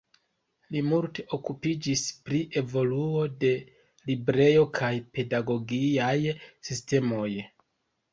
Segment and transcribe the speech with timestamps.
[0.75, 3.51] Li multe okupiĝis pri evoluo de
[4.13, 4.89] librejo kaj
[5.19, 6.15] pedagogiaj
[6.71, 7.29] sistemoj.